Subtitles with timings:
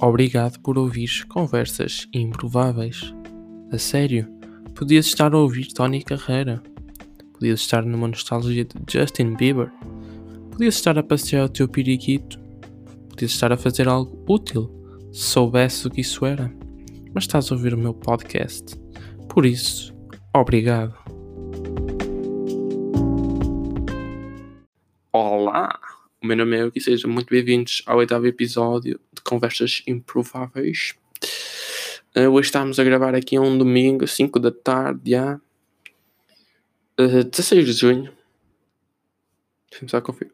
[0.00, 3.12] Obrigado por ouvir conversas improváveis.
[3.72, 4.28] A sério,
[4.72, 6.62] podias estar a ouvir Tony Carreira.
[7.32, 9.72] Podias estar numa nostalgia de Justin Bieber.
[10.52, 12.38] Podias estar a passear o teu periquito.
[13.08, 14.70] Podias estar a fazer algo útil,
[15.12, 16.54] se soubesse o que isso era.
[17.12, 18.76] Mas estás a ouvir o meu podcast.
[19.28, 19.92] Por isso,
[20.32, 20.94] obrigado.
[25.12, 25.76] Olá!
[26.22, 30.94] O meu nome é Euki e sejam muito bem-vindos ao oitavo episódio Conversas Improváveis.
[32.16, 35.38] Uh, hoje estamos a gravar aqui a um domingo, 5 da tarde, já.
[36.98, 38.16] Uh, 16 de junho.
[39.70, 40.32] Deixa-me só conferir.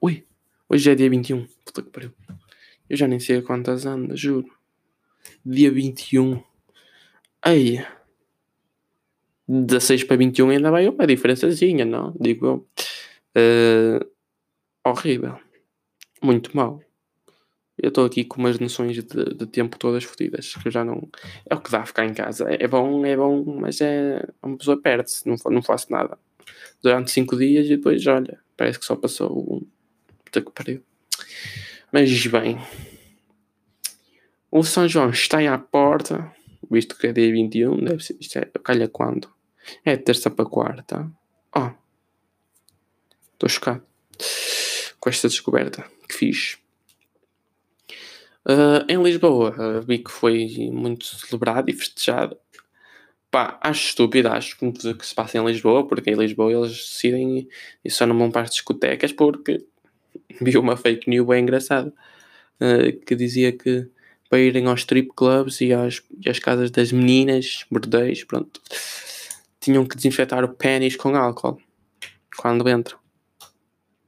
[0.00, 0.24] Ui,
[0.68, 1.44] hoje é dia 21.
[1.64, 2.12] Puta que pariu.
[2.88, 4.48] Eu já nem sei a quantas andas, juro.
[5.44, 6.40] Dia 21.
[7.44, 7.84] Ei.
[9.48, 12.14] 16 para 21 ainda vai uma diferençazinha, não?
[12.20, 12.68] Digo eu.
[13.36, 14.08] Uh,
[14.84, 15.36] horrível.
[16.22, 16.80] Muito mal.
[17.76, 20.54] Eu estou aqui com umas noções de, de, tempo todas fodidas.
[20.54, 21.08] Que eu já não.
[21.48, 22.48] É o que dá ficar em casa.
[22.48, 24.24] É, é bom, é bom, mas é.
[24.42, 25.28] Uma pessoa perde-se.
[25.28, 26.16] Não, não faço nada.
[26.82, 29.66] Durante 5 dias e depois, olha, parece que só passou um.
[30.24, 30.82] Puta que pariu.
[31.92, 32.58] Mas bem.
[34.50, 36.32] O São João está à porta.
[36.70, 38.16] Visto que é dia 21, deve ser.
[38.20, 38.50] Isto é.
[38.62, 39.28] Calha quando?
[39.84, 41.10] É terça para quarta.
[41.54, 41.70] Oh.
[43.32, 43.82] Estou chocado
[45.00, 46.58] com esta descoberta que fiz.
[48.46, 52.36] Uh, em Lisboa, uh, vi que foi muito celebrado e festejado.
[53.30, 56.72] Pá, acho estúpido, acho que tudo que se passa em Lisboa, porque em Lisboa eles
[56.72, 57.48] decidem
[57.84, 59.64] e só não vão para as discotecas porque
[60.40, 61.92] vi uma fake news bem engraçada
[62.60, 63.88] uh, que dizia que
[64.28, 68.60] para irem aos strip clubs e às, e às casas das meninas, bordéis, pronto,
[69.60, 71.60] tinham que desinfetar o pênis com álcool
[72.36, 72.98] quando entram.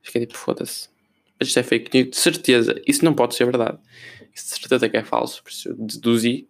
[0.02, 0.95] Fiquei tipo, foda-se.
[1.38, 2.80] Mas isto é fake news, de certeza.
[2.86, 3.78] Isso não pode ser verdade.
[4.34, 5.42] Isso de certeza que é falso.
[5.42, 6.48] Por isso eu deduzi,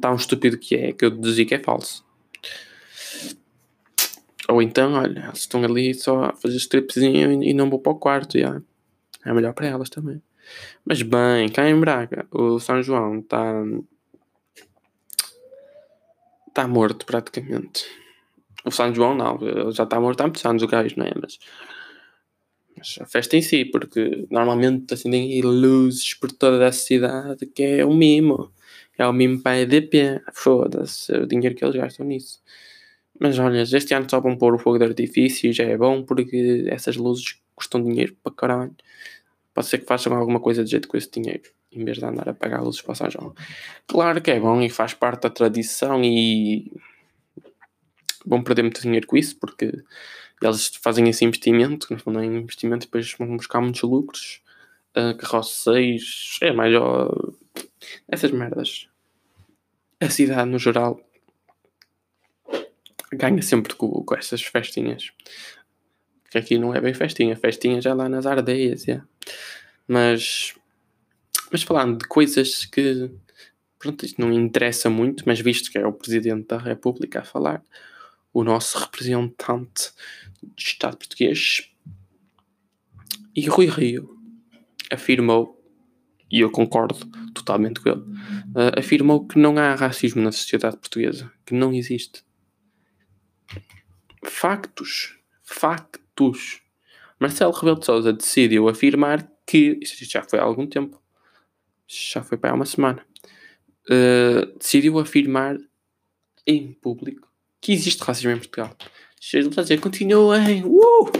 [0.00, 2.04] tão estúpido que é, que eu deduzi que é falso.
[4.48, 7.96] Ou então, olha, elas estão ali só a fazer stripzinho e não vou para o
[7.96, 8.38] quarto.
[8.38, 8.60] Já.
[9.24, 10.22] É melhor para elas também.
[10.84, 13.64] Mas bem, cá em Braga, o São João está.
[16.48, 17.84] Está morto praticamente.
[18.64, 19.38] O São João não,
[19.72, 21.12] já está morto há muitos anos, o gajo, não é?
[21.20, 21.38] Mas
[22.76, 27.86] mas a festa em si, porque normalmente acendem luzes por toda a cidade, que é
[27.86, 28.52] um mimo.
[28.98, 30.22] É o mimo para a EDP.
[30.32, 32.40] Foda-se, o dinheiro que eles gastam nisso.
[33.18, 36.02] Mas olha, este ano só vão pôr o fogo de artifício e já é bom,
[36.02, 38.76] porque essas luzes custam dinheiro para caralho.
[39.54, 42.28] Pode ser que façam alguma coisa de jeito com esse dinheiro, em vez de andar
[42.28, 43.34] a pagar luzes para São João.
[43.86, 46.70] Claro que é bom e faz parte da tradição e
[48.24, 49.72] vão perder muito dinheiro com isso, porque
[50.42, 54.42] eles fazem esse investimento, no fundo é investimento, depois vão buscar muitos lucros,
[54.96, 56.72] uh, carroceiros, é mais
[58.08, 58.88] essas merdas.
[60.00, 61.00] A cidade no geral
[63.12, 65.10] ganha sempre com, com essas festinhas.
[66.30, 69.06] Que aqui não é bem festinha, festinha já lá nas ardeias, yeah.
[69.88, 70.54] mas
[71.50, 73.10] mas falando de coisas que
[73.78, 77.62] pronto, isto não interessa muito, mas visto que é o Presidente da República a falar,
[78.36, 79.92] o nosso representante
[80.42, 81.70] do Estado português.
[83.34, 84.14] E Rui Rio
[84.92, 85.58] afirmou,
[86.30, 86.94] e eu concordo
[87.32, 92.22] totalmente com ele, uh, afirmou que não há racismo na sociedade portuguesa, que não existe.
[94.22, 95.18] Factos.
[95.42, 96.60] Factos.
[97.18, 101.02] Marcelo Rebelo de Sousa decidiu afirmar que, isto já foi há algum tempo,
[101.86, 103.02] já foi para há uma semana,
[103.88, 105.56] uh, decidiu afirmar
[106.46, 107.25] em público
[107.66, 108.76] que existe racismo em Portugal.
[109.20, 111.10] Chega a dizer, continuem, uh!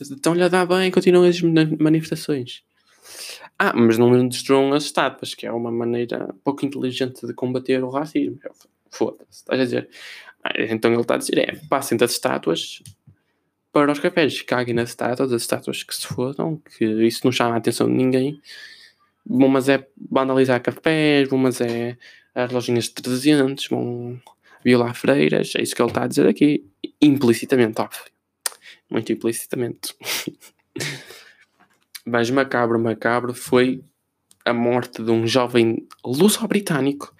[0.00, 2.62] Estão-lhe a dar bem, continuem as manifestações.
[3.58, 7.90] Ah, mas não destruam as estátuas, que é uma maneira pouco inteligente de combater o
[7.90, 8.38] racismo.
[8.92, 9.88] Foda-se, estás a dizer.
[10.44, 12.80] Ah, então ele está a dizer, é, passem das estátuas
[13.72, 17.56] para os cafés, caguem nas estátuas, as estátuas que se fodam, que isso não chama
[17.56, 18.40] a atenção de ninguém.
[19.26, 21.98] Bom, mas é vandalizar cafés, bom, mas é
[22.36, 24.16] as lojinhas de 300, bom,
[24.64, 26.64] violar freiras, é isso que ele está a dizer aqui,
[27.00, 28.02] implicitamente, óbvio.
[28.90, 29.94] Muito implicitamente.
[32.04, 33.84] Mas macabro, macabro foi
[34.44, 37.14] a morte de um jovem luso-britânico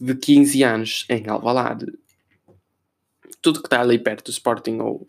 [0.00, 1.86] de 15 anos em Alvalade.
[3.42, 5.08] Tudo que está ali perto do Sporting ou,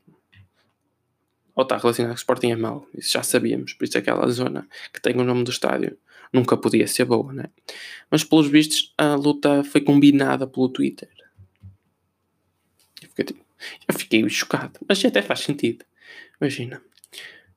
[1.55, 4.67] ou está relacionado com o Sporting é mau, isso já sabíamos, por isso aquela zona
[4.93, 5.97] que tem o nome do estádio
[6.33, 7.45] nunca podia ser boa, né?
[8.09, 11.09] Mas pelos vistos a luta foi combinada pelo Twitter
[13.11, 13.45] fiquei, tipo,
[13.87, 15.85] eu fiquei chocado, mas até faz sentido.
[16.39, 16.81] Imagina,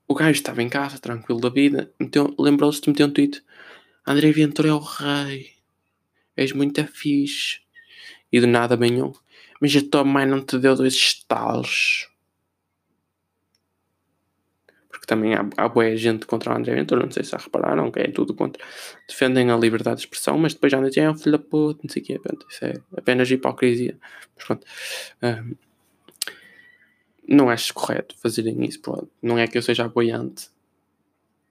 [0.06, 1.90] o gajo estava em casa, tranquilo da vida,
[2.38, 3.42] lembrou-se de meter um tweet.
[4.06, 5.52] André Ventura é o rei.
[6.36, 7.60] És muito fixe.
[8.30, 9.12] E do nada um.
[9.60, 12.08] Mas a tua mãe não te deu dois estalos.
[15.04, 17.04] Porque também há, há boa gente contra o André Ventura.
[17.04, 18.64] Não sei se já repararam, que é tudo contra.
[19.06, 21.80] Defendem a liberdade de expressão, mas depois já não dizem, é um filho da puta,
[21.84, 22.18] não sei o quê.
[22.18, 23.98] Pronto, isso é apenas hipocrisia.
[24.34, 24.66] Mas pronto.
[25.22, 25.54] Um,
[27.28, 28.80] não acho correto fazerem isso.
[28.80, 29.10] Pronto.
[29.22, 30.48] Não é que eu seja apoiante.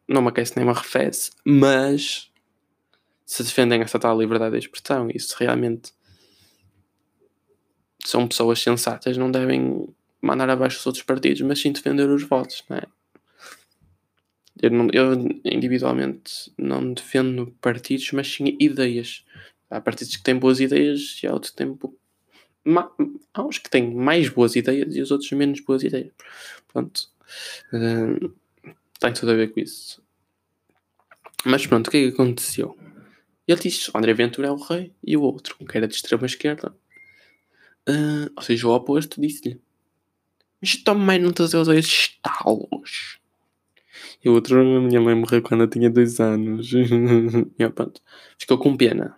[0.07, 1.29] Não me aquece nem me arrefece.
[1.45, 2.31] Mas
[3.23, 5.93] se defendem essa tal liberdade de expressão se realmente
[8.03, 9.87] são pessoas sensatas, não devem
[10.21, 12.83] mandar abaixo os outros partidos, mas sim defender os votos, não é?
[14.61, 15.13] Eu, não, eu
[15.43, 19.25] individualmente não defendo partidos, mas sim ideias.
[19.69, 21.77] Há partidos que têm boas ideias e há outros que têm.
[23.33, 26.11] Há uns que têm mais boas ideias e os outros menos boas ideias.
[26.71, 27.09] Pronto.
[27.73, 28.33] Uh,
[28.99, 30.01] tem tudo a ver com isso.
[31.45, 32.77] Mas pronto, o que é que aconteceu?
[33.47, 36.73] Ele disse: André Ventura é o rei e o outro, que era de extrema esquerda,
[37.89, 39.59] uh, ou seja, o oposto, disse-lhe:
[40.61, 43.19] Mas também não deu dois estalos.
[44.23, 46.71] E o outro, a minha mãe morreu quando eu tinha dois anos.
[47.59, 48.01] e pronto,
[48.39, 49.17] ficou com pena.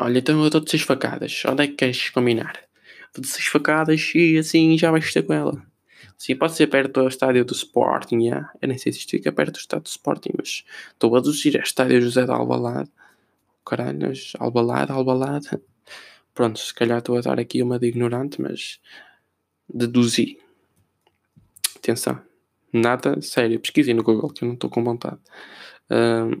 [0.00, 1.42] Olha, então eu dou-te seis facadas.
[1.46, 2.52] Onde é que queres combinar?
[3.14, 5.60] Dou-te seis facadas e assim já vais ter com ela.
[6.16, 8.52] Sim, pode ser perto do estádio do Sporting, yeah.
[8.60, 11.56] eu nem sei se isto fica perto do estádio do Sporting, mas estou a deduzir,
[11.56, 12.90] é estádio José de Albalade.
[13.64, 15.48] Caralho, Albalade, Albalade.
[16.34, 18.78] Pronto, se calhar estou a dar aqui uma de ignorante, mas
[19.66, 20.38] deduzi.
[21.76, 22.20] Atenção,
[22.72, 25.18] nada sério, pesquisei no Google que eu não estou com vontade.
[25.90, 26.40] Uh,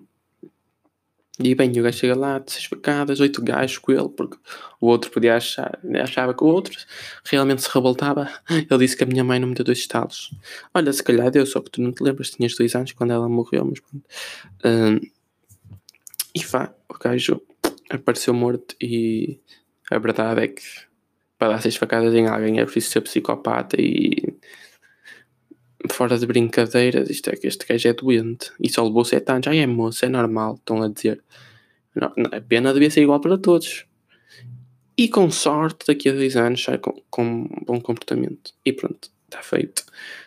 [1.42, 4.36] e bem, o gajo chega lá, de seis facadas, oito gajos com ele, porque
[4.78, 6.78] o outro podia achar, achava que o outro
[7.24, 8.30] realmente se revoltava.
[8.50, 10.34] Ele disse que a minha mãe não me deu dois estalos.
[10.74, 13.26] Olha, se calhar deu, só que tu não te lembras, tinhas dois anos quando ela
[13.26, 14.04] morreu, mas pronto.
[14.64, 15.00] Um,
[16.34, 17.40] e vá, o gajo
[17.88, 19.40] apareceu morto e
[19.90, 20.62] a verdade é que
[21.38, 24.29] para dar seis facadas em alguém é preciso ser psicopata e
[25.88, 29.46] fora de brincadeiras, isto é que este gajo é doente e só levou 7 anos,
[29.46, 31.22] já é moço, é normal, estão a dizer.
[31.94, 33.86] Não, a pena devia ser igual para todos.
[34.96, 38.52] E com sorte, daqui a 2 anos sai com, com bom comportamento.
[38.64, 39.84] E pronto, está feito.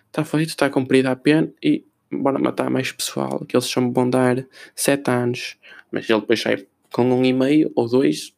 [0.07, 4.09] Está feito, está cumprida a pena e bora matar mais pessoal, que eles só vão
[4.09, 4.45] dar
[4.75, 5.57] 7 anos,
[5.91, 8.33] mas ele depois sai com um e meio ou dois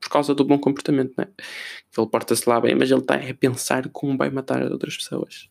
[0.00, 1.28] por causa do bom comportamento, não é?
[1.96, 5.48] Ele porta-se lá bem, mas ele está a pensar como vai matar outras pessoas.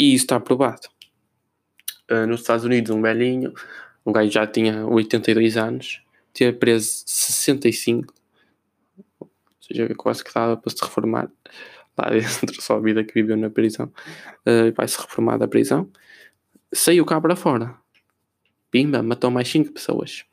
[0.00, 0.88] E isso está aprovado.
[2.10, 3.52] Uh, nos Estados Unidos, um velhinho,
[4.06, 6.02] um gajo já tinha 82 anos,
[6.32, 8.14] teve preso 65,
[9.20, 9.30] ou
[9.60, 11.30] seja, quase que dava para se reformar
[11.98, 13.92] lá dentro, só a vida que viveu na prisão,
[14.46, 15.86] uh, vai-se reformar da prisão.
[16.72, 17.76] Saiu cá para fora.
[18.70, 20.24] Pimba, matou mais 5 pessoas.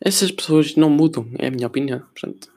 [0.00, 1.98] Essas pessoas não mudam, é a minha opinião.
[1.98, 2.48] Portanto,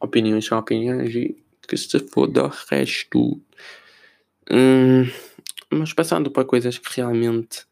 [0.00, 1.36] opiniões são opiniões e
[1.68, 3.40] que se foda o resto.
[4.50, 5.08] Hum,
[5.70, 7.66] mas passando para coisas que realmente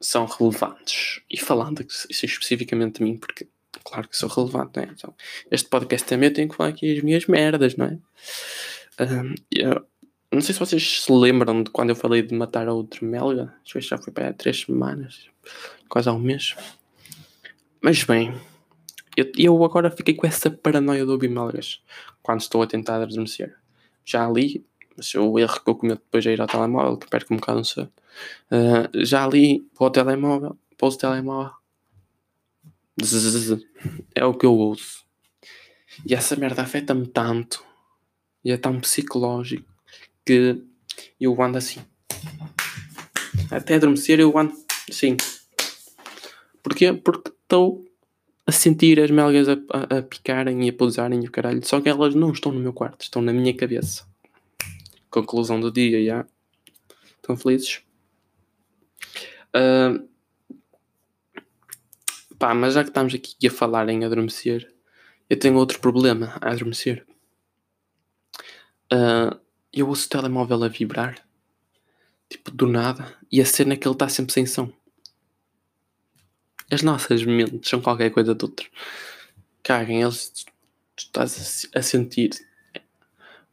[0.00, 3.46] são relevantes e falando especificamente de mim, porque
[3.84, 4.86] claro que sou relevante, não é?
[4.86, 5.14] Então,
[5.50, 7.98] este podcast também eu tenho que falar aqui as minhas merdas, não é?
[9.00, 9.86] Um, eu,
[10.32, 13.54] não sei se vocês se lembram de quando eu falei de matar a outro melga,
[13.62, 15.28] acho que já foi para três semanas,
[15.88, 16.56] quase há um mês.
[17.80, 18.34] Mas bem,
[19.16, 21.82] eu, eu agora fiquei com essa paranoia do ouvir melgas
[22.22, 23.54] quando estou a tentar adormecer.
[24.04, 24.64] Já li,
[24.96, 27.58] mas o erro que eu cometo depois é ir ao telemóvel, que perco um bocado
[27.58, 27.92] no sono.
[28.50, 31.52] Uh, já li para o telemóvel, pouso o telemóvel.
[33.02, 33.64] Zzz,
[34.14, 35.04] é o que eu ouço.
[36.06, 37.64] E essa merda afeta-me tanto
[38.44, 39.70] e é tão psicológico
[40.24, 40.62] que
[41.20, 41.80] eu ando assim.
[43.50, 44.54] Até adormecer eu ando
[44.88, 45.16] assim.
[46.62, 46.92] Porquê?
[46.92, 47.84] Porque estou
[48.46, 51.64] a sentir as melgas a, a, a, picarem e a pousarem e o caralho.
[51.66, 54.06] Só que elas não estão no meu quarto, estão na minha cabeça.
[55.10, 56.26] Conclusão do dia, já.
[57.16, 57.82] Estão felizes?
[59.54, 60.08] Uh,
[62.38, 64.72] pá, mas já que estamos aqui a falar em adormecer,
[65.30, 67.06] eu tenho outro problema a adormecer.
[68.92, 69.38] Uh,
[69.72, 71.16] eu ouço o telemóvel a vibrar,
[72.28, 74.70] tipo do nada, e a cena é que ele está sempre sem som.
[76.72, 78.66] As nossas mentes são qualquer coisa de outro.
[79.62, 80.32] Caguem, eles
[80.96, 82.30] tu estás a, sentir.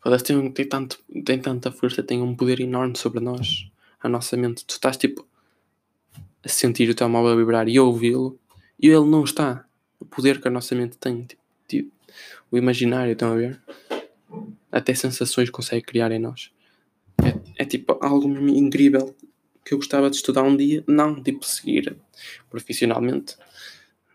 [0.02, 3.70] Foda-se, tem, tem, tanto, tem tanta força, tem um poder enorme sobre nós,
[4.02, 4.66] a nossa mente.
[4.66, 5.28] Tu estás tipo
[6.44, 8.40] a sentir o teu móvel vibrar e ouvi-lo,
[8.80, 9.66] e ele não está.
[10.00, 11.92] O poder que a nossa mente tem, tipo, tipo,
[12.50, 13.62] o imaginário, estão a ver?
[14.72, 16.52] Até sensações consegue criar em nós.
[17.22, 19.14] É, é tipo algo incrível
[19.70, 21.96] que eu gostava de estudar um dia, não tipo seguir
[22.50, 23.36] profissionalmente,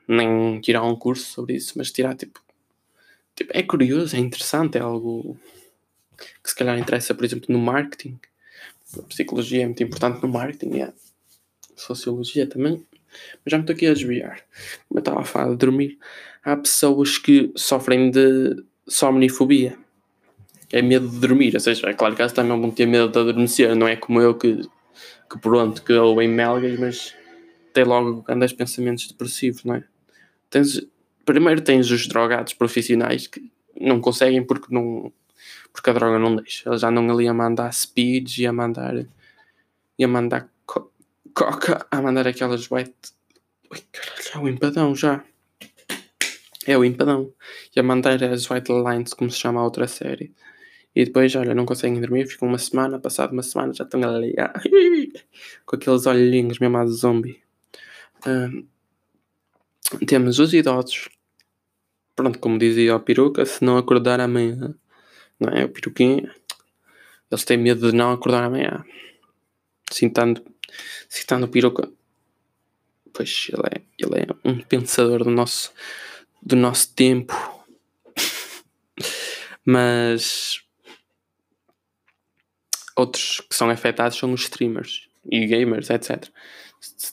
[0.09, 2.41] nem tirar um curso sobre isso, mas tirar tipo,
[3.37, 5.39] tipo é curioso, é interessante, é algo
[6.43, 8.19] que se calhar interessa, por exemplo, no marketing.
[8.99, 10.93] A psicologia é muito importante no marketing, é.
[11.77, 12.85] sociologia também.
[13.45, 14.45] Mas já me estou aqui a desviar.
[14.89, 15.99] Como eu estava a falar de dormir,
[16.43, 19.79] há pessoas que sofrem de somnifobia.
[20.73, 23.19] É medo de dormir, ou seja, é claro que elas também vão ter medo de
[23.21, 24.69] adormecer, não é como eu que,
[25.35, 27.15] que pronto, que eu em melgas, mas
[27.73, 29.85] tem logo grandes pensamentos depressivos, não é?
[30.49, 30.81] Tens,
[31.25, 33.51] primeiro tens os drogados profissionais que
[33.81, 35.13] não conseguem porque não
[35.73, 36.69] porque a droga não deixa.
[36.69, 38.95] Eles já andam ali a mandar speeds e a mandar
[39.99, 40.93] e a mandar co
[41.35, 42.95] coca, a mandar aquelas white.
[43.73, 45.25] Ui, caralho, é o empadão já.
[46.65, 47.33] É o empadão.
[47.75, 50.33] E a mandar as white lines, como se chama a outra série.
[50.95, 54.35] E depois, olha, não conseguem dormir, ficam uma semana, passado uma semana já estão ali
[54.39, 54.53] ah,
[55.67, 57.43] com aqueles olhinhos mesmo a zombie.
[58.27, 58.67] Um,
[60.07, 61.09] temos os idosos.
[62.15, 64.75] Pronto, como dizia o peruca, se não acordar amanhã
[65.39, 65.65] não é?
[65.65, 66.31] O peruquinho,
[67.31, 68.85] eles têm medo de não acordar amanhã.
[69.91, 70.45] Citando,
[71.09, 71.91] citando o peruca,
[73.13, 75.73] pois ele é, ele é um pensador do nosso,
[76.43, 77.35] do nosso tempo.
[79.65, 80.64] Mas
[82.97, 86.29] outros que são afetados são os streamers e gamers, etc.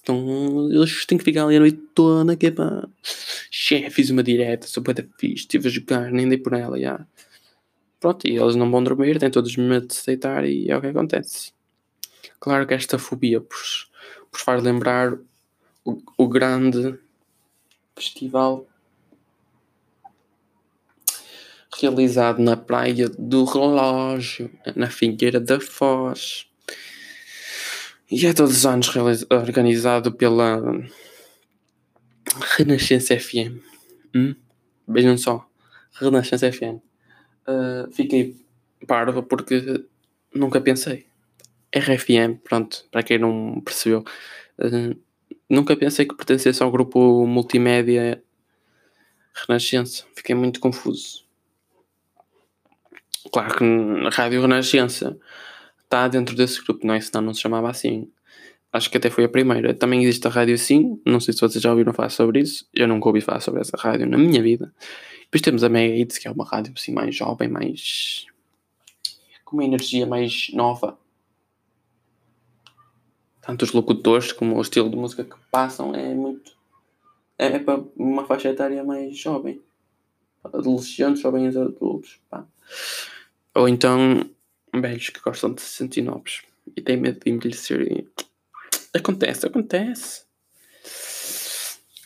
[0.02, 2.88] Então, eles têm que ficar ali a noite toda, que é pá.
[3.50, 7.06] Chefe, fiz uma direta, sou da fixe, estive a jogar, nem dei por ela, já.
[8.00, 10.82] Pronto, e eles não vão dormir, têm todos medo de se deitar e é o
[10.82, 11.54] que acontece.
[12.40, 13.60] Claro que esta fobia por,
[14.32, 15.18] por faz lembrar
[15.86, 16.98] o, o grande
[17.96, 18.68] festival
[21.80, 26.48] realizado na praia do relógio, na Figueira da Foz.
[28.10, 28.90] E é todos os anos
[29.30, 30.62] organizado pela
[32.58, 33.64] Renascença FM.
[34.14, 34.36] Hum?
[34.88, 35.48] Vejam só,
[35.94, 36.82] Renascença FM.
[37.48, 38.36] Uh, fiquei
[38.86, 39.86] parvo porque
[40.34, 41.06] nunca pensei.
[41.74, 44.04] RFM, pronto, para quem não percebeu,
[44.60, 45.00] uh,
[45.50, 48.22] nunca pensei que pertencesse ao grupo multimédia
[49.34, 50.04] Renascença.
[50.14, 51.31] Fiquei muito confuso.
[53.30, 55.18] Claro que a Rádio Renascença
[55.84, 57.02] está dentro desse grupo, não é?
[57.02, 58.10] Senão não se chamava assim.
[58.74, 59.74] Acho que até foi a primeira.
[59.74, 62.66] Também existe a Rádio Sim, não sei se vocês já ouviram falar sobre isso.
[62.74, 64.74] Eu nunca ouvi falar sobre essa rádio na minha vida.
[65.24, 68.26] Depois temos a Mega Hits, que é uma rádio assim mais jovem, mais.
[69.44, 70.98] com uma energia mais nova.
[73.42, 76.56] Tanto os locutores como o estilo de música que passam é muito.
[77.38, 79.62] é para uma faixa etária mais jovem.
[80.44, 82.20] Adolescentes, jovens adultos.
[82.30, 82.46] Pá.
[83.54, 84.30] Ou então
[84.74, 86.42] velhos que gostam de se sentir novos
[86.76, 88.06] e têm medo de envelhecer.
[88.94, 90.24] Acontece, acontece.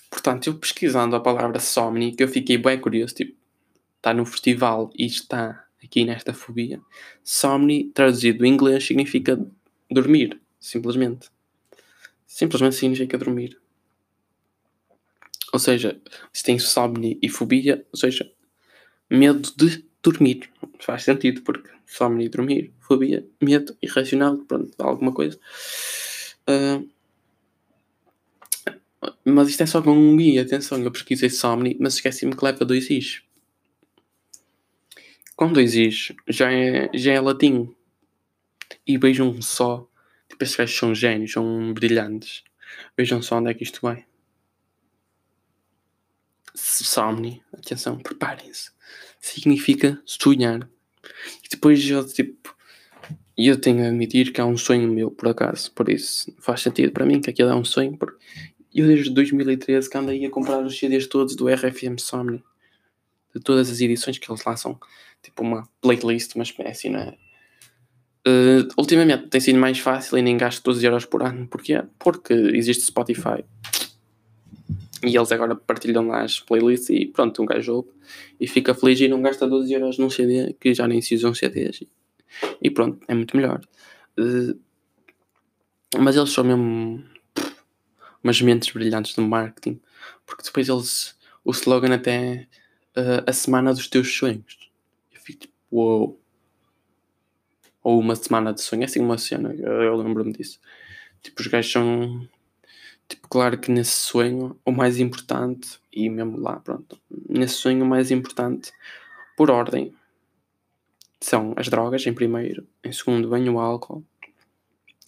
[0.10, 3.38] Portanto, eu pesquisando a palavra somni, que eu fiquei bem curioso, tipo,
[3.98, 6.82] está no festival e está aqui nesta fobia.
[7.24, 9.40] Somni, traduzido do inglês, significa
[9.90, 11.30] dormir, simplesmente.
[12.26, 13.60] Simplesmente significa dormir.
[15.54, 16.02] Ou seja,
[16.34, 18.30] se tem somni e fobia, ou seja,
[19.10, 20.50] medo de dormir.
[20.80, 25.40] Faz sentido, porque somni e dormir, fobia, medo irracional, pronto, alguma coisa.
[26.48, 26.88] Uh,
[29.24, 32.66] mas isto é só com um i, atenção, eu pesquisei Somni, mas esqueci-me que leva
[32.66, 33.22] dois i's.
[35.36, 37.74] Com dois i's já é, já é latim.
[38.88, 39.88] E vejam só,
[40.30, 42.44] tipo, estes gajos são gênios, são brilhantes.
[42.98, 44.06] Vejam só onde é que isto vai.
[46.56, 48.72] Somni, atenção, preparem-se.
[49.20, 50.70] Significa sonhar.
[51.44, 52.56] E depois eu, tipo,
[53.38, 55.72] eu tenho a admitir que é um sonho meu, por acaso.
[55.74, 57.98] Por isso faz sentido para mim que aquilo é um sonho.
[57.98, 58.18] Porque
[58.74, 62.44] eu desde 2013 que andei a comprar os CDs todos do RFM Somni.
[63.34, 64.80] De todas as edições que eles lançam.
[65.22, 67.18] Tipo uma playlist, uma espécie, não é?
[68.28, 71.48] Uh, ultimamente tem sido mais fácil e nem gasto 12 euros por ano.
[71.48, 71.84] Porquê?
[72.00, 73.44] Porque existe Spotify.
[75.06, 77.90] E eles agora partilham lá as playlists e pronto, um gajo ouve
[78.40, 81.34] e fica feliz e não gasta 12 euros num CD que já nem se usam
[81.34, 81.84] CDs.
[82.62, 83.62] E pronto, é muito melhor.
[84.18, 84.60] Uh,
[86.00, 87.04] mas eles são mesmo
[88.24, 89.80] umas mentes brilhantes do marketing,
[90.26, 92.48] porque depois eles, o slogan até
[92.96, 94.72] é uh, a semana dos teus sonhos.
[95.14, 95.54] Eu fico tipo.
[95.72, 96.20] Wow.
[97.84, 100.60] Ou uma semana de sonho, é assim uma cena, eu, eu lembro-me disso.
[101.22, 102.28] Tipo, os gajos são.
[103.08, 107.88] Tipo, claro que nesse sonho, o mais importante, e mesmo lá, pronto, nesse sonho, o
[107.88, 108.72] mais importante,
[109.38, 109.94] por ordem,
[111.22, 114.04] são as drogas, em primeiro, em segundo, vem o álcool,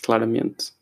[0.03, 0.73] claramente.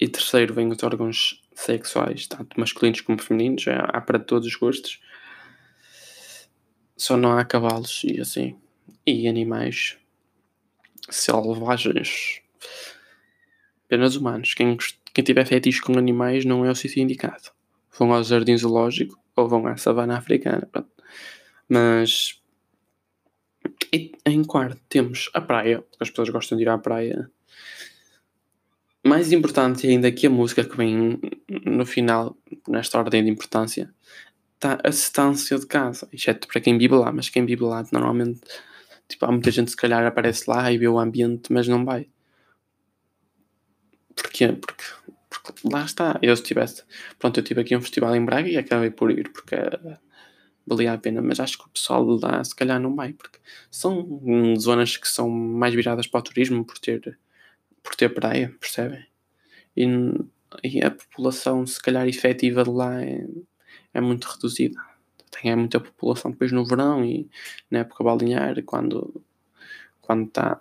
[0.00, 4.56] E terceiro vem os órgãos sexuais, tanto masculinos como femininos, já há para todos os
[4.56, 5.00] gostos.
[6.96, 8.56] Só não há cavalos e assim.
[9.06, 9.96] E animais
[11.10, 12.40] selvagens.
[13.86, 14.54] Apenas humanos.
[14.54, 14.76] Quem,
[15.14, 17.50] quem tiver fetiche com animais não é o sítio indicado.
[17.96, 20.68] Vão ao jardim zoológico ou vão à savana africana.
[20.70, 20.90] Pronto.
[21.68, 22.42] Mas
[24.26, 27.30] em quarto temos a praia, porque as pessoas gostam de ir à praia.
[29.06, 31.20] Mais importante ainda que a música que vem
[31.64, 33.94] no final, nesta ordem de importância,
[34.54, 38.40] está a distância de casa, exceto para quem vive lá, mas quem vive lá normalmente,
[39.06, 42.08] tipo, há muita gente se calhar aparece lá e vê o ambiente, mas não vai.
[44.16, 44.52] Porquê?
[44.52, 44.84] Porque,
[45.44, 46.82] porque lá está, eu se tivesse,
[47.18, 49.54] pronto, eu tive aqui um festival em Braga e acabei por ir, porque
[50.66, 53.38] valia a pena, mas acho que o pessoal lá se calhar não vai, porque
[53.70, 54.20] são
[54.58, 57.18] zonas que são mais viradas para o turismo por ter,
[57.82, 59.06] por ter praia, percebem?
[59.76, 59.84] E,
[60.62, 63.26] e a população, se calhar, efetiva de lá é,
[63.92, 64.80] é muito reduzida.
[65.30, 67.28] Tem é muita população depois no verão e
[67.70, 69.22] na época balnear, quando
[70.00, 70.60] quando está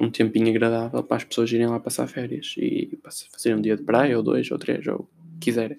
[0.00, 2.98] um tempinho agradável para as pessoas irem lá passar férias e
[3.32, 5.08] fazer um dia de praia, ou dois, ou três, ou
[5.40, 5.76] quiserem.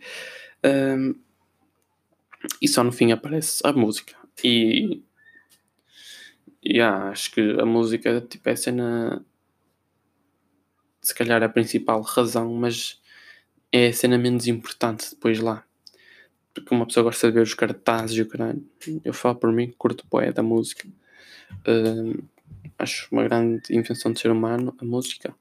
[0.63, 1.15] Um,
[2.61, 4.15] e só no fim aparece a música.
[4.43, 5.01] E,
[6.61, 9.25] e ah, acho que a música tipo, é a cena,
[11.01, 13.01] se calhar a principal razão, mas
[13.71, 15.63] é a cena menos importante depois lá.
[16.53, 18.65] Porque uma pessoa gosta de ver os cartazes e o caralho.
[19.05, 20.88] Eu falo por mim, curto poé da música.
[21.67, 22.21] Uh,
[22.79, 25.36] acho uma grande invenção de ser humano, a música.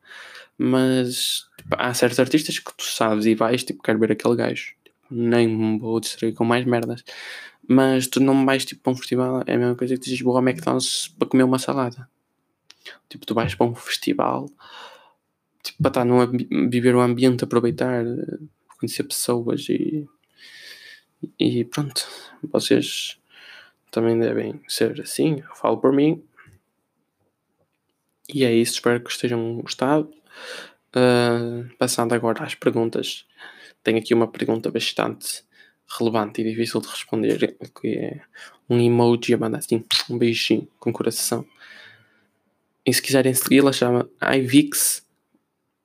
[0.59, 4.79] Mas tipo, há certos artistas que tu sabes e vais, tipo, quero ver aquele gajo
[5.11, 7.05] nem me vou distrair com mais merdas.
[7.67, 10.37] Mas tu não vais tipo para um festival, é a mesma coisa que dizes vou
[10.37, 12.09] ao McDonald's para comer uma salada.
[13.09, 14.51] Tipo, tu vais para um festival
[15.63, 16.31] tipo, para estar no,
[16.71, 18.05] viver o ambiente, aproveitar,
[18.79, 20.07] conhecer pessoas e,
[21.39, 22.07] e pronto.
[22.43, 23.19] Vocês
[23.91, 26.23] também devem ser assim, eu falo por mim.
[28.29, 30.13] E é isso, espero que estejam gostado.
[30.89, 33.27] Uh, passando agora às perguntas
[33.83, 35.45] tenho aqui uma pergunta bastante
[35.99, 38.21] relevante e difícil de responder, que é
[38.69, 41.47] um emoji a mandar assim, um beijinho com coração.
[42.85, 45.07] E se quiserem segui-la, chama iVix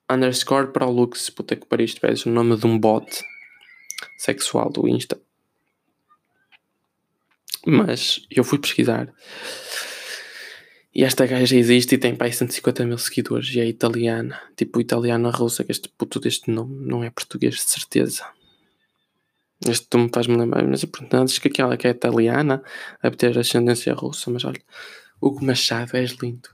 [0.09, 1.29] underscore Prolux.
[1.29, 3.23] Puta que pariu, parece o nome de um bot
[4.17, 5.19] sexual do Insta.
[7.65, 9.13] Mas eu fui pesquisar
[10.95, 14.39] e esta gaja existe e tem pai 150 mil seguidores e é italiana.
[14.55, 18.25] Tipo italiana russa, que este puto deste nome não é português de certeza.
[19.67, 22.61] Este nome faz-me lembrar, mas pronto, diz que aquela que é italiana
[23.01, 24.61] deve ter ascendência russa, mas olha,
[25.19, 26.49] Hugo Machado, és lindo.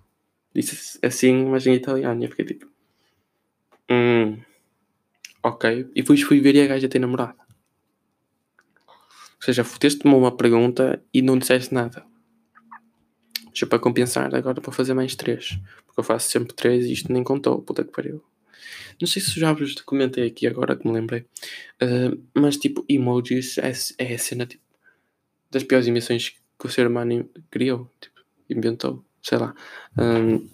[0.56, 2.22] Disse assim, mas em italiano.
[2.22, 2.68] E eu fiquei tipo,
[3.92, 4.40] hum,
[5.44, 5.90] ok.
[5.94, 7.36] E depois fui ver e a gaja tem namorada.
[8.88, 12.06] Ou seja, foteste-me uma pergunta e não disseste nada.
[13.60, 15.60] Já para compensar, agora vou fazer mais 3.
[15.86, 18.24] Porque eu faço sempre 3 e isto nem contou, puta que pariu.
[19.02, 21.26] Não sei se já vos comentei aqui agora que me lembrei.
[21.84, 24.64] Uh, mas tipo, emojis é, é a cena tipo,
[25.52, 27.92] das piores invenções que o ser humano criou.
[28.00, 29.04] Tipo, inventou.
[29.22, 29.54] Sei lá.
[29.98, 30.48] Um,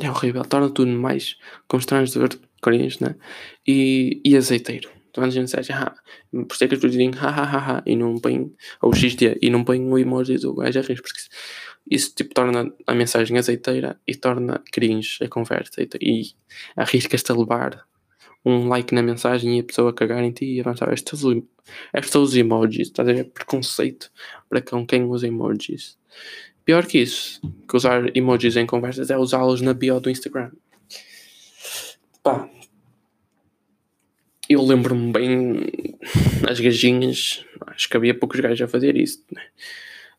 [0.00, 0.44] é horrível.
[0.44, 2.28] Torna tudo mais constrangedor,
[2.62, 3.16] cringe, né?
[3.66, 4.88] E, e azeiteiro.
[5.14, 5.94] Então a gente ah,
[6.32, 8.92] por isso é que as pessoas dizem ha ha ha ha e não põem, ou
[8.92, 11.20] XD, e não põem o emoji do gajo a rir, porque
[11.88, 16.32] isso tipo torna a mensagem azeiteira e torna cringe a conversa e
[16.74, 17.86] arriscas-te a levar
[18.44, 20.92] um like na mensagem e a pessoa cagar em ti e avançar.
[20.92, 21.22] Estes
[21.94, 23.24] estes são os emojis, estás a ver?
[23.26, 24.10] Preconceito
[24.48, 25.96] para com quem usa emojis.
[26.64, 30.50] Pior que isso, que usar emojis em conversas é usá-los na bio do Instagram.
[32.20, 32.48] Pá,
[34.48, 35.96] eu lembro-me bem
[36.48, 39.22] as gajinhas, acho que havia poucos gajos a fazer isso.
[39.30, 39.42] Né?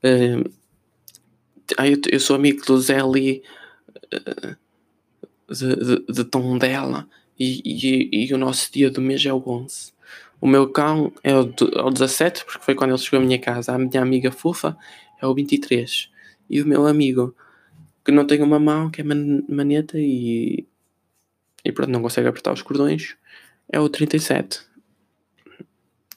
[0.03, 0.51] Uh,
[1.83, 3.43] eu, eu, sou amigo do Zeli
[4.13, 4.55] uh,
[5.53, 7.07] de, de, de tom dela
[7.39, 9.93] e, e, e, o nosso dia do mês é o 11.
[10.41, 13.39] O meu cão é o, é o 17, porque foi quando ele chegou à minha
[13.39, 13.73] casa.
[13.73, 14.77] A minha amiga fofa
[15.21, 16.09] é o 23.
[16.49, 17.35] E o meu amigo,
[18.03, 20.65] que não tem uma mão, que é man, maneta e,
[21.63, 23.15] e pronto, não consegue apertar os cordões,
[23.71, 24.61] é o 37.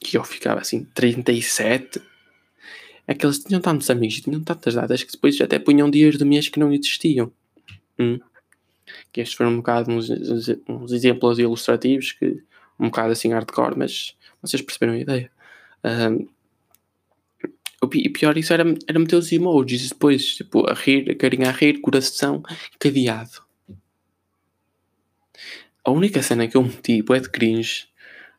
[0.01, 2.01] E eu ficava assim, 37?
[3.07, 6.25] É que eles tinham tantos amigos, tinham tantas datas que depois até punham dias do
[6.25, 7.31] mês que não existiam.
[7.97, 8.19] Hum.
[9.11, 10.09] Que estes foram um bocado uns,
[10.67, 12.41] uns, exemplos ilustrativos, que
[12.79, 15.31] um bocado assim hardcore, mas vocês perceberam a ideia.
[15.83, 16.27] Um,
[17.93, 21.51] e pior isso era, era meter os emojis depois, tipo, a rir, a carinha a
[21.51, 22.43] rir, coração,
[22.77, 23.48] cadeado.
[25.89, 27.87] A única cena que eu meti, bué de cringe,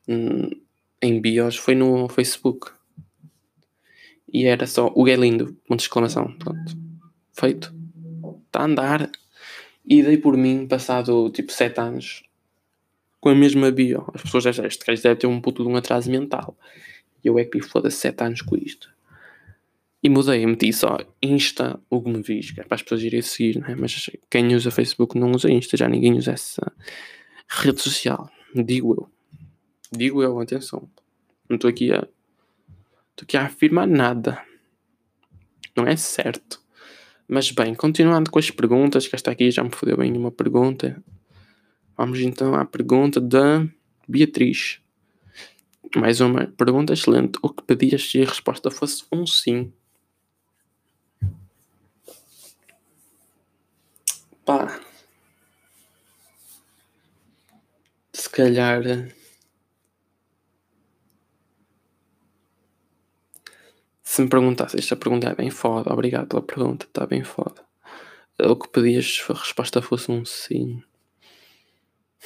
[0.06, 0.50] hum,
[1.02, 2.70] em bios foi no Facebook.
[4.32, 6.32] E era só o é lindo, ponto de exclamação.
[6.38, 6.78] Pronto.
[7.32, 7.74] Feito.
[8.46, 9.10] Está a andar.
[9.84, 12.22] E dei por mim, passado tipo 7 anos,
[13.20, 14.06] com a mesma bio.
[14.14, 16.56] As pessoas já este gajo deve ter um puto de um atraso mental.
[17.24, 18.88] E eu é que foda-se 7 anos com isto.
[20.00, 23.20] E mudei, meti só Insta, o que me vis, que é para as pessoas irem
[23.22, 23.74] seguir, né?
[23.76, 26.72] mas quem usa Facebook não usa Insta, já ninguém usa essa
[27.50, 28.30] rede social.
[28.54, 29.10] Digo eu.
[29.92, 30.88] Digo eu, atenção.
[31.48, 32.06] Não estou aqui a.
[33.10, 34.40] Estou aqui a afirmar nada.
[35.76, 36.62] Não é certo.
[37.28, 41.02] Mas bem, continuando com as perguntas, que esta aqui já me fodeu bem uma pergunta.
[41.96, 43.66] Vamos então à pergunta da
[44.08, 44.80] Beatriz.
[45.96, 47.38] Mais uma pergunta excelente.
[47.42, 49.72] O que pedias se a resposta fosse um sim?
[54.44, 54.80] Pá.
[58.30, 58.84] Se calhar.
[64.04, 67.64] Se me perguntasse, esta pergunta é bem foda, obrigado pela pergunta, está bem foda.
[68.38, 70.80] O que pedias a resposta fosse um sim?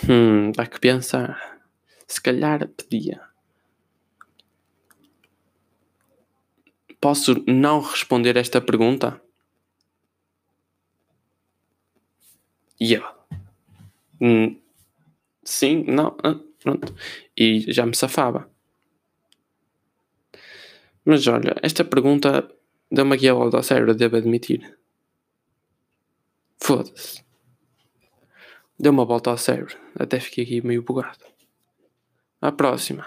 [0.06, 1.58] Hum, dá que pensar.
[2.06, 3.22] Se calhar pedia.
[7.00, 9.22] Posso não responder esta pergunta?
[12.78, 13.14] Yeah.
[14.20, 14.60] Hum,
[15.44, 16.94] sim, não, ah, pronto.
[17.36, 18.48] E já me safava.
[21.04, 22.48] Mas olha, esta pergunta
[22.90, 24.78] deu-me aqui a volta ao cérebro, devo admitir.
[26.58, 27.22] Foda-se.
[28.78, 29.76] Deu uma volta ao cérebro.
[29.98, 31.24] Até fiquei aqui meio bugado.
[32.40, 33.06] À próxima.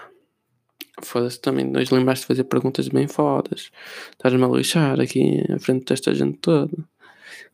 [1.02, 3.70] Foda-se também, dois lembraste de fazer perguntas bem fodas.
[4.12, 6.76] Estás-me a lixar aqui à frente desta gente toda.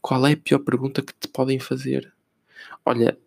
[0.01, 2.12] Qual é a pior pergunta que te podem fazer?
[2.85, 3.18] Olha,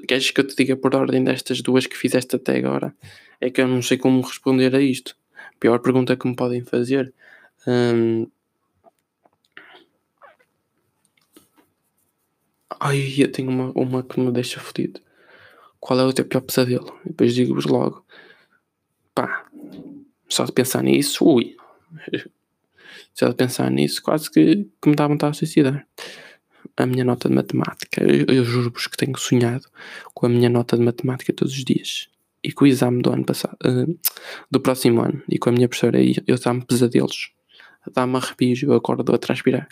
[0.00, 2.94] queres que eu te diga por ordem destas duas que fizeste até agora?
[3.40, 5.16] É que eu não sei como responder a isto.
[5.34, 7.12] A pior pergunta que me podem fazer.
[7.66, 8.26] Hum...
[12.78, 15.00] Ai, eu tenho uma, uma que me deixa fodido.
[15.80, 16.98] Qual é o teu pior pesadelo?
[17.04, 18.04] E depois digo-vos logo.
[19.14, 19.46] Pá,
[20.28, 21.56] só de pensar nisso, ui.
[23.14, 25.86] Só de pensar nisso, quase que, que me dá vontade de suicidar.
[26.76, 28.02] A minha nota de matemática.
[28.02, 29.66] Eu, eu juro-vos que tenho sonhado
[30.14, 32.08] com a minha nota de matemática todos os dias.
[32.42, 33.98] E com o exame do ano passado, uh,
[34.50, 35.22] do próximo ano.
[35.28, 37.32] E com a minha professora aí, eu dá-me pesadelos.
[37.92, 39.68] Dá-me arrepios e eu acordo a transpirar.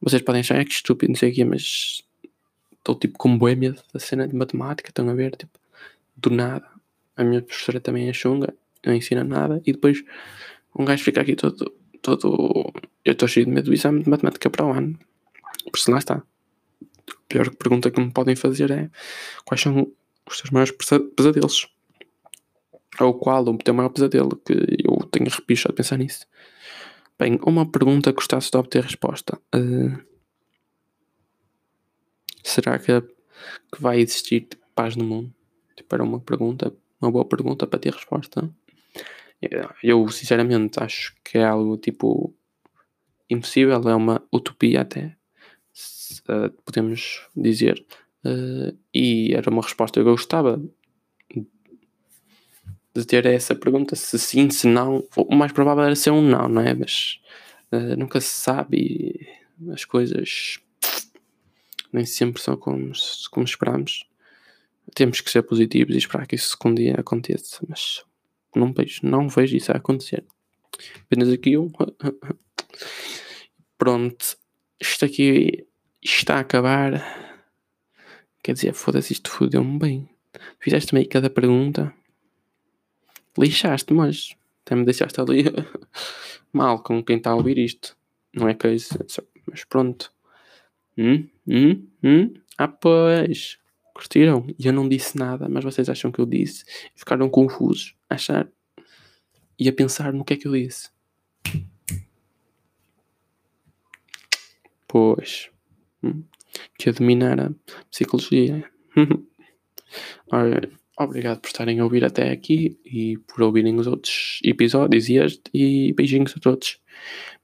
[0.00, 2.02] Vocês podem achar é que estúpido, não sei o quê, mas
[2.72, 5.36] estou tipo com boêmia da cena de matemática, estão a ver?
[5.36, 5.58] Tipo,
[6.16, 6.66] do nada.
[7.16, 8.54] A minha professora também é chunga,
[8.84, 9.62] não ensina nada.
[9.64, 10.02] E depois
[10.76, 12.72] um gajo fica aqui todo todo.
[13.04, 14.98] Eu estou cheio de medo do exame de matemática para o ano.
[15.70, 16.16] Por isso lá está.
[16.16, 18.90] A pior pergunta que me podem fazer é
[19.44, 19.90] quais são
[20.28, 20.74] os teus maiores
[21.16, 21.68] pesadelos?
[23.00, 24.36] Ou qual o teu maior pesadelo?
[24.36, 26.26] Que eu tenho arrepios a pensar nisso.
[27.18, 29.40] Bem, uma pergunta que gostasses de obter resposta.
[29.54, 29.98] Uh,
[32.42, 35.34] será que, que vai existir paz no mundo?
[35.76, 38.50] Tipo, era uma pergunta, uma boa pergunta para ter resposta.
[39.82, 42.34] Eu, sinceramente, acho que é algo tipo
[43.28, 45.16] impossível, é uma utopia até,
[46.28, 47.84] uh, podemos dizer.
[48.24, 50.62] Uh, e era uma resposta que eu gostava
[52.94, 55.06] de ter essa pergunta, se sim, se não.
[55.16, 56.74] O mais provável era ser um não, não é?
[56.74, 57.20] Mas
[57.72, 58.76] uh, nunca se sabe
[59.58, 60.58] e as coisas
[61.92, 62.92] nem sempre são como,
[63.30, 64.06] como esperamos.
[64.94, 68.04] Temos que ser positivos e esperar que isso um dia aconteça, mas
[68.54, 70.24] não vejo, não vejo isso a acontecer.
[71.06, 71.70] Apenas aqui um.
[73.78, 74.41] Pronto.
[74.82, 75.64] Isto aqui
[76.02, 77.00] está a acabar.
[78.42, 80.08] Quer dizer, foda-se, isto fodeu-me bem.
[80.58, 81.94] Fizeste meio cada pergunta.
[83.38, 84.34] Lixaste, mas
[84.66, 85.44] até me deixaste ali
[86.52, 87.96] mal com quem está a ouvir isto.
[88.34, 88.76] Não é que é
[89.46, 90.12] mas pronto.
[90.98, 91.28] Hum?
[91.46, 91.86] Hum?
[92.02, 92.34] Hum?
[92.58, 93.58] Ah, pois.
[93.94, 94.44] Curtiram?
[94.58, 96.64] E eu não disse nada, mas vocês acham que eu disse
[96.96, 98.48] ficaram confusos a achar
[99.56, 100.90] e a pensar no que é que eu disse.
[104.92, 105.48] Pois.
[106.02, 106.24] Hum,
[106.78, 108.62] que a psicologia.
[110.30, 115.16] Ora, obrigado por estarem a ouvir até aqui e por ouvirem os outros episódios e
[115.16, 115.50] este.
[115.54, 116.78] E beijinhos a todos.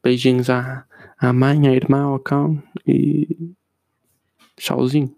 [0.05, 0.85] Beijinhos à,
[1.19, 3.55] à mãe, à irmã, ao cão e.
[4.59, 5.18] Tchauzinho.